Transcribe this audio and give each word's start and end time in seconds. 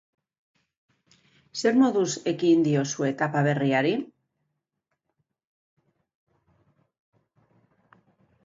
Zer 1.63 1.77
moduz 1.81 2.07
ekin 2.31 2.63
diozue 2.69 3.11
etapa 3.15 3.43
berriari? 3.49 3.93